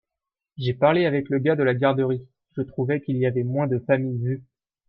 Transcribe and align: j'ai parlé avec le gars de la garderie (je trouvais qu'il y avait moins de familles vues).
j'ai 0.57 0.73
parlé 0.73 1.05
avec 1.05 1.29
le 1.29 1.37
gars 1.37 1.55
de 1.55 1.61
la 1.61 1.75
garderie 1.75 2.27
(je 2.57 2.63
trouvais 2.63 3.01
qu'il 3.01 3.17
y 3.17 3.27
avait 3.27 3.43
moins 3.43 3.67
de 3.67 3.77
familles 3.77 4.17
vues). 4.17 4.43